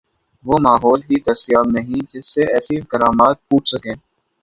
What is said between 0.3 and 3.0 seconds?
وہ ماحول ہی دستیاب نہیں جس سے ایسی